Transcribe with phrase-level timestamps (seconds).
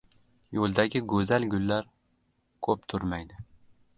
[0.59, 1.87] •Yo‘ldagi go‘zal gullar
[2.69, 3.41] ko‘p turmaydi.